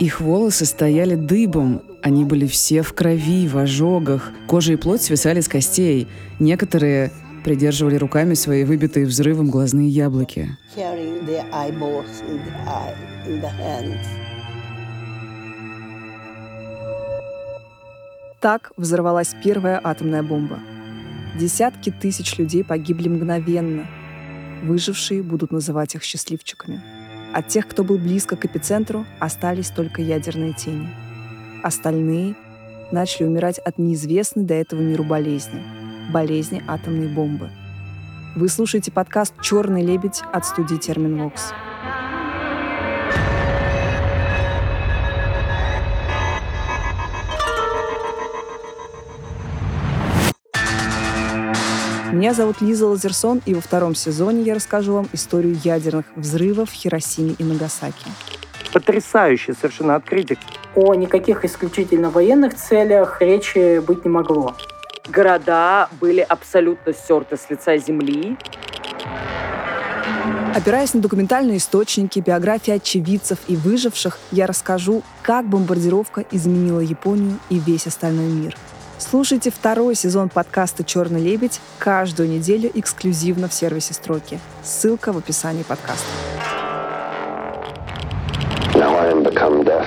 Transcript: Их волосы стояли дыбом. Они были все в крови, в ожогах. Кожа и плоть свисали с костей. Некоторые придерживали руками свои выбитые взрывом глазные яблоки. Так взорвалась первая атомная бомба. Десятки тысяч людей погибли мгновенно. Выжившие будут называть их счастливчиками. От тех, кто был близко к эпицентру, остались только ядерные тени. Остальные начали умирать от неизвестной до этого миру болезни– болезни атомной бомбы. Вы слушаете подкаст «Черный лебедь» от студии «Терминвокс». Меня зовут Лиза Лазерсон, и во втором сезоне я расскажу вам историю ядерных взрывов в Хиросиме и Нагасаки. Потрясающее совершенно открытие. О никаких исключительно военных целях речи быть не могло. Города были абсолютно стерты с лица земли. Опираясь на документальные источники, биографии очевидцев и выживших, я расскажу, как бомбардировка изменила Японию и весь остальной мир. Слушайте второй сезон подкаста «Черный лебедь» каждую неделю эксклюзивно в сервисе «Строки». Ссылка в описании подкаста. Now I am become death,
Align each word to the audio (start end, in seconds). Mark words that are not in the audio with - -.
Их 0.00 0.20
волосы 0.20 0.64
стояли 0.64 1.14
дыбом. 1.14 1.82
Они 2.02 2.24
были 2.24 2.46
все 2.46 2.82
в 2.82 2.92
крови, 2.92 3.48
в 3.48 3.56
ожогах. 3.56 4.30
Кожа 4.46 4.72
и 4.72 4.76
плоть 4.76 5.02
свисали 5.02 5.40
с 5.40 5.48
костей. 5.48 6.08
Некоторые 6.38 7.12
придерживали 7.44 7.96
руками 7.96 8.34
свои 8.34 8.64
выбитые 8.64 9.06
взрывом 9.06 9.50
глазные 9.50 9.88
яблоки. 9.88 10.56
Так 18.40 18.72
взорвалась 18.76 19.34
первая 19.42 19.80
атомная 19.82 20.22
бомба. 20.22 20.58
Десятки 21.38 21.90
тысяч 21.90 22.36
людей 22.38 22.64
погибли 22.64 23.08
мгновенно. 23.08 23.86
Выжившие 24.62 25.22
будут 25.22 25.50
называть 25.50 25.94
их 25.94 26.02
счастливчиками. 26.02 27.03
От 27.34 27.48
тех, 27.48 27.66
кто 27.66 27.82
был 27.82 27.98
близко 27.98 28.36
к 28.36 28.44
эпицентру, 28.44 29.04
остались 29.18 29.70
только 29.70 30.00
ядерные 30.00 30.52
тени. 30.52 30.88
Остальные 31.64 32.36
начали 32.92 33.26
умирать 33.26 33.58
от 33.58 33.76
неизвестной 33.76 34.44
до 34.44 34.54
этого 34.54 34.80
миру 34.80 35.02
болезни– 35.02 35.60
болезни 36.12 36.62
атомной 36.68 37.08
бомбы. 37.08 37.50
Вы 38.36 38.48
слушаете 38.48 38.92
подкаст 38.92 39.34
«Черный 39.42 39.82
лебедь» 39.82 40.22
от 40.32 40.46
студии 40.46 40.76
«Терминвокс». 40.76 41.52
Меня 52.14 52.32
зовут 52.32 52.60
Лиза 52.60 52.86
Лазерсон, 52.86 53.42
и 53.44 53.54
во 53.54 53.60
втором 53.60 53.96
сезоне 53.96 54.42
я 54.42 54.54
расскажу 54.54 54.92
вам 54.92 55.08
историю 55.12 55.58
ядерных 55.64 56.06
взрывов 56.14 56.70
в 56.70 56.72
Хиросиме 56.72 57.34
и 57.36 57.42
Нагасаки. 57.42 58.06
Потрясающее 58.72 59.56
совершенно 59.56 59.96
открытие. 59.96 60.38
О 60.76 60.94
никаких 60.94 61.44
исключительно 61.44 62.10
военных 62.10 62.54
целях 62.54 63.20
речи 63.20 63.80
быть 63.80 64.04
не 64.04 64.12
могло. 64.12 64.54
Города 65.08 65.88
были 66.00 66.20
абсолютно 66.20 66.92
стерты 66.92 67.36
с 67.36 67.50
лица 67.50 67.76
земли. 67.78 68.36
Опираясь 70.54 70.94
на 70.94 71.00
документальные 71.00 71.56
источники, 71.56 72.20
биографии 72.20 72.74
очевидцев 72.74 73.38
и 73.48 73.56
выживших, 73.56 74.20
я 74.30 74.46
расскажу, 74.46 75.02
как 75.22 75.48
бомбардировка 75.48 76.24
изменила 76.30 76.78
Японию 76.78 77.40
и 77.50 77.58
весь 77.58 77.88
остальной 77.88 78.28
мир. 78.28 78.56
Слушайте 78.98 79.50
второй 79.50 79.96
сезон 79.96 80.28
подкаста 80.28 80.84
«Черный 80.84 81.20
лебедь» 81.20 81.60
каждую 81.78 82.28
неделю 82.28 82.70
эксклюзивно 82.74 83.48
в 83.48 83.52
сервисе 83.52 83.92
«Строки». 83.92 84.38
Ссылка 84.62 85.12
в 85.12 85.18
описании 85.18 85.64
подкаста. 85.64 86.06
Now 88.74 88.96
I 88.96 89.12
am 89.12 89.24
become 89.24 89.64
death, 89.64 89.86